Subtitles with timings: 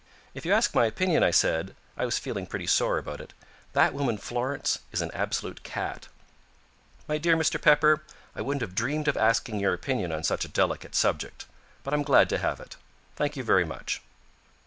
[0.33, 3.33] "If you ask my opinion," I said I was feeling pretty sore about it
[3.73, 6.07] "that woman Florence is an absolute cat."
[7.07, 7.61] "My dear Mr.
[7.61, 8.01] Pepper,
[8.35, 11.45] I wouldn't have dreamed of asking your opinion on such a delicate subject.
[11.83, 12.77] But I'm glad to have it.
[13.15, 14.01] Thank you very much.